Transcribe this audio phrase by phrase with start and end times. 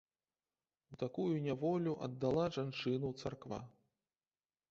[0.95, 3.61] У такую няволю аддала жанчыну царква.